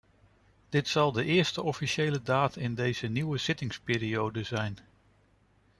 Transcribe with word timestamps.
Dit 0.69 0.87
zal 0.87 1.11
de 1.11 1.25
eerste 1.25 1.61
officiële 1.61 2.21
daad 2.21 2.55
in 2.55 2.75
deze 2.75 3.07
nieuwe 3.07 3.37
zittingsperiode 3.37 4.43
zijn. 4.43 4.77